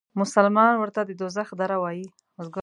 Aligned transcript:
مسلمانان 0.21 0.75
ورته 0.79 1.01
د 1.05 1.11
دوزخ 1.19 1.47
دره 1.59 1.77
وایي. 1.83 2.07